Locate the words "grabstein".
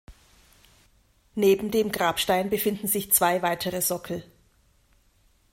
1.91-2.49